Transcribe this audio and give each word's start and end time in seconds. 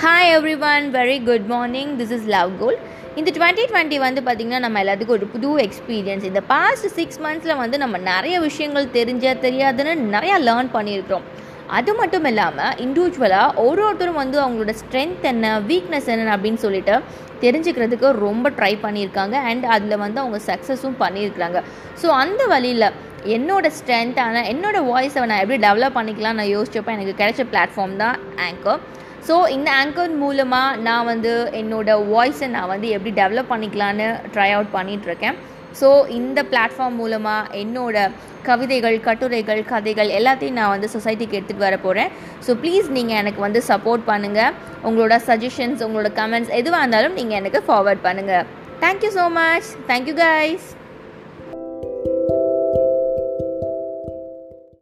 Hi 0.00 0.30
everyone 0.70 0.86
very 0.96 1.14
good 1.26 1.46
morning 1.52 1.92
this 1.98 2.10
is 2.16 2.26
love 2.34 2.50
goal 2.62 2.76
இந்த 3.18 3.30
twenty 3.36 3.62
twenty 3.70 3.98
வந்து 4.04 4.20
பார்த்திங்கன்னா 4.26 4.58
நம்ம 4.64 4.80
எல்லாத்துக்கும் 4.82 5.16
ஒரு 5.16 5.26
புது 5.34 5.50
எக்ஸ்பீரியன்ஸ் 5.64 6.24
இந்த 6.30 6.40
பாஸ்ட் 6.50 6.88
சிக்ஸ் 6.96 7.20
மந்த்ஸில் 7.24 7.60
வந்து 7.60 7.76
நம்ம 7.82 7.98
நிறைய 8.08 8.38
விஷயங்கள் 8.46 8.88
தெரிஞ்ச 8.96 9.32
தெரியாதுன்னு 9.44 9.92
நிறையா 10.16 10.36
லேர்ன் 10.48 10.68
பண்ணியிருக்கிறோம். 10.74 11.24
அது 11.78 11.92
மட்டும் 12.00 12.28
இல்லாமல் 12.30 12.74
இண்டிவிஜுவலாக 12.86 13.62
ஒரு 13.64 13.82
ஒருத்தரும் 13.86 14.20
வந்து 14.22 14.38
அவங்களோட 14.42 14.74
ஸ்ட்ரென்த் 14.82 15.24
என்ன 15.32 15.54
வீக்னஸ் 15.70 16.10
என்ன 16.14 16.34
அப்படின்னு 16.36 16.62
சொல்லிட்டு 16.66 16.96
தெரிஞ்சுக்கிறதுக்கு 17.44 18.10
ரொம்ப 18.26 18.52
ட்ரை 18.58 18.72
பண்ணியிருக்காங்க. 18.84 19.38
அண்ட் 19.52 19.66
அதில் 19.76 20.02
வந்து 20.04 20.20
அவங்க 20.24 20.40
சக்ஸஸும் 20.50 20.98
பண்ணியிருக்கிறாங்க. 21.04 21.60
ஸோ 22.02 22.08
அந்த 22.24 22.42
வழியில் 22.54 22.88
என்னோட 23.36 23.66
ஸ்ட்ரென்த்தான 23.78 24.44
என்னோட 24.52 24.76
வாய்ஸை 24.90 25.24
நான் 25.32 25.42
எப்படி 25.46 25.60
டெவலப் 25.66 25.98
பண்ணிக்கலாம் 26.00 26.38
நான் 26.40 26.52
யோசிச்சப்போ 26.56 26.94
எனக்கு 26.98 27.16
கிடைச்ச 27.22 27.44
பிளாட்ஃபார்ம் 27.54 27.98
தான் 28.04 28.18
ஆங்கர் 28.48 28.82
ஸோ 29.26 29.36
இந்த 29.50 29.68
ஆங்கர் 29.76 30.14
மூலமாக 30.18 30.78
நான் 30.82 31.06
வந்து 31.06 31.32
என்னோடய 31.60 32.04
வாய்ஸை 32.10 32.48
நான் 32.48 32.72
வந்து 32.72 32.88
எப்படி 32.90 33.12
டெவலப் 33.16 33.52
பண்ணிக்கலான்னு 33.52 34.06
ட்ரை 34.34 34.50
அவுட் 34.52 34.74
பண்ணிகிட்ருக்கேன் 34.74 35.38
ஸோ 35.80 35.88
இந்த 36.18 36.40
பிளாட்ஃபார்ம் 36.50 36.96
மூலமாக 36.96 37.50
என்னோட 37.56 37.96
கவிதைகள் 38.42 38.96
கட்டுரைகள் 39.00 39.62
கதைகள் 39.64 40.10
எல்லாத்தையும் 40.18 40.58
நான் 40.60 40.72
வந்து 40.74 40.88
சொசைட்டிக்கு 40.88 41.38
எடுத்துகிட்டு 41.38 41.66
வர 41.66 41.76
போகிறேன் 41.78 42.12
ஸோ 42.46 42.54
ப்ளீஸ் 42.62 42.88
நீங்கள் 42.90 43.20
எனக்கு 43.22 43.40
வந்து 43.40 43.62
சப்போர்ட் 43.68 44.08
பண்ணுங்கள் 44.08 44.54
உங்களோட 44.84 45.16
சஜஷன்ஸ் 45.28 45.84
உங்களோட 45.86 46.10
கமெண்ட்ஸ் 46.20 46.56
எதுவாக 46.60 46.82
இருந்தாலும் 46.82 47.18
நீங்கள் 47.20 47.38
எனக்கு 47.38 47.62
ஃபார்வர்ட் 47.68 48.06
பண்ணுங்கள் 48.06 48.46
thank you 48.80 49.12
so 49.12 49.26
much 49.34 49.70
thank you 49.90 50.16
guys 50.22 50.68